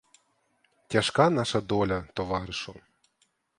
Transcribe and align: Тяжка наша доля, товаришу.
Тяжка 0.87 1.29
наша 1.29 1.61
доля, 1.61 2.07
товаришу. 2.13 2.73